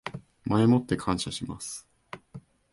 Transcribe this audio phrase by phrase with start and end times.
[0.47, 1.87] 前もって感謝します